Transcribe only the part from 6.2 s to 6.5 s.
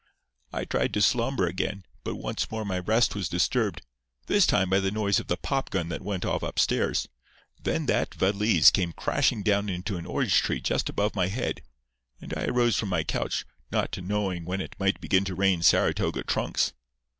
off